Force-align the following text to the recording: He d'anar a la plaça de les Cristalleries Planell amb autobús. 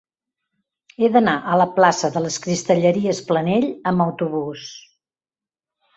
He 1.03 1.09
d'anar 1.15 1.35
a 1.51 1.57
la 1.61 1.67
plaça 1.75 2.11
de 2.17 2.25
les 2.27 2.39
Cristalleries 2.47 3.23
Planell 3.31 3.69
amb 3.93 4.05
autobús. 4.07 4.65